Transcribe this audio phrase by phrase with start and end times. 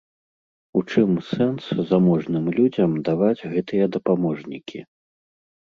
[0.79, 4.79] У чым сэнс заможным людзям даваць гэтыя дапаможнікі?